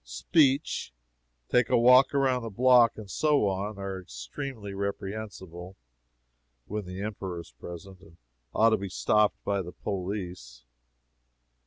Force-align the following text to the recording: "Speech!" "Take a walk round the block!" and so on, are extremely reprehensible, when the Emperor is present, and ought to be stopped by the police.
"Speech!" 0.03 0.95
"Take 1.49 1.69
a 1.69 1.77
walk 1.77 2.11
round 2.15 2.43
the 2.43 2.49
block!" 2.49 2.97
and 2.97 3.07
so 3.07 3.45
on, 3.47 3.77
are 3.77 4.01
extremely 4.01 4.73
reprehensible, 4.73 5.77
when 6.65 6.85
the 6.85 7.03
Emperor 7.03 7.39
is 7.41 7.51
present, 7.51 7.99
and 8.01 8.17
ought 8.51 8.71
to 8.71 8.77
be 8.77 8.89
stopped 8.89 9.37
by 9.43 9.61
the 9.61 9.73
police. 9.73 10.63